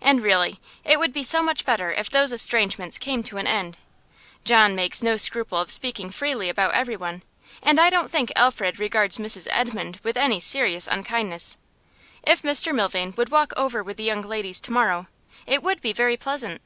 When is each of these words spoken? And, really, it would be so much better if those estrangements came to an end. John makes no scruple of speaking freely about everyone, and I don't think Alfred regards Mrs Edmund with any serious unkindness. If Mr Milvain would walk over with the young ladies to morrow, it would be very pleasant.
And, 0.00 0.22
really, 0.22 0.58
it 0.84 0.98
would 0.98 1.12
be 1.12 1.22
so 1.22 1.42
much 1.42 1.66
better 1.66 1.92
if 1.92 2.08
those 2.08 2.32
estrangements 2.32 2.96
came 2.96 3.22
to 3.24 3.36
an 3.36 3.46
end. 3.46 3.76
John 4.42 4.74
makes 4.74 5.02
no 5.02 5.18
scruple 5.18 5.58
of 5.58 5.70
speaking 5.70 6.08
freely 6.08 6.48
about 6.48 6.72
everyone, 6.72 7.22
and 7.62 7.78
I 7.78 7.90
don't 7.90 8.10
think 8.10 8.32
Alfred 8.36 8.78
regards 8.78 9.18
Mrs 9.18 9.48
Edmund 9.50 10.00
with 10.02 10.16
any 10.16 10.40
serious 10.40 10.86
unkindness. 10.90 11.58
If 12.22 12.40
Mr 12.40 12.74
Milvain 12.74 13.12
would 13.18 13.28
walk 13.28 13.52
over 13.54 13.82
with 13.82 13.98
the 13.98 14.04
young 14.04 14.22
ladies 14.22 14.60
to 14.60 14.72
morrow, 14.72 15.08
it 15.46 15.62
would 15.62 15.82
be 15.82 15.92
very 15.92 16.16
pleasant. 16.16 16.62